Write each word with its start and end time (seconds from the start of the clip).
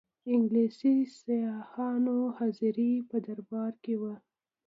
انګلیسي 0.33 0.95
سیاحانو 1.21 2.17
حاضري 2.37 2.91
په 3.09 3.17
دربار 3.25 3.73
کې 3.83 3.95
وه. 4.01 4.13